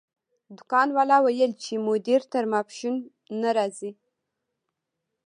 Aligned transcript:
دکان 0.57 0.87
والا 0.97 1.17
وویل 1.21 1.51
چې 1.63 1.73
مدیر 1.87 2.21
تر 2.33 2.43
ماسپښین 2.51 2.95
نه 3.41 3.49
راځي. 3.57 3.91